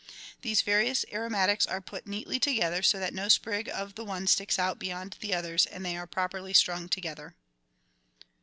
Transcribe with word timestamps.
These 0.41 0.63
various 0.63 1.05
aromatics 1.13 1.67
are 1.67 1.79
put 1.79 2.07
neatly 2.07 2.39
together 2.39 2.81
so 2.81 2.97
that 2.97 3.13
no 3.13 3.27
sprig 3.29 3.69
of 3.69 3.93
the 3.93 4.03
one 4.03 4.25
sticks 4.25 4.57
out 4.57 4.79
beyond 4.79 5.15
the 5.19 5.35
others, 5.35 5.67
and 5.67 5.85
they 5.85 5.95
are 5.95 6.07
properly 6.07 6.55
strung 6.55 6.89
together. 6.89 7.35